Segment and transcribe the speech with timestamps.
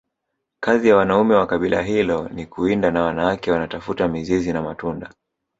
[0.59, 5.11] kazi ya Wanaume wa kabila hilo ni kuwinda na wanawake wanatafuta mizizi na matunda